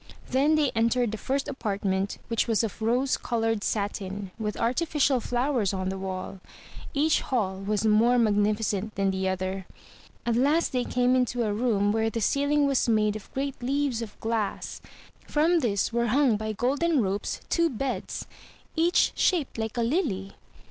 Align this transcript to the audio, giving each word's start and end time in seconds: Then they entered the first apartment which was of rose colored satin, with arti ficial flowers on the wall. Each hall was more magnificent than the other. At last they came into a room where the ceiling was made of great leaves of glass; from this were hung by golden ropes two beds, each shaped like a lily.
Then 0.31 0.55
they 0.55 0.71
entered 0.71 1.11
the 1.11 1.17
first 1.19 1.47
apartment 1.47 2.17
which 2.27 2.47
was 2.47 2.63
of 2.63 2.81
rose 2.81 3.17
colored 3.17 3.63
satin, 3.63 4.31
with 4.39 4.59
arti 4.59 4.87
ficial 4.87 5.21
flowers 5.21 5.75
on 5.75 5.89
the 5.89 5.97
wall. 5.99 6.39
Each 6.95 7.21
hall 7.21 7.59
was 7.59 7.85
more 7.85 8.17
magnificent 8.17 8.95
than 8.95 9.11
the 9.11 9.29
other. 9.29 9.67
At 10.25 10.35
last 10.35 10.71
they 10.71 10.85
came 10.85 11.15
into 11.15 11.43
a 11.43 11.53
room 11.53 11.91
where 11.91 12.09
the 12.09 12.19
ceiling 12.19 12.65
was 12.65 12.89
made 12.89 13.15
of 13.15 13.31
great 13.35 13.61
leaves 13.61 14.01
of 14.01 14.19
glass; 14.19 14.81
from 15.27 15.59
this 15.59 15.93
were 15.93 16.07
hung 16.07 16.35
by 16.35 16.51
golden 16.53 16.99
ropes 17.03 17.39
two 17.47 17.69
beds, 17.69 18.25
each 18.75 19.11
shaped 19.13 19.59
like 19.59 19.77
a 19.77 19.83
lily. 19.83 20.31